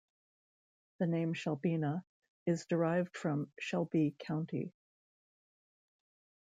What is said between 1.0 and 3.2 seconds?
name "Shelbina" is derived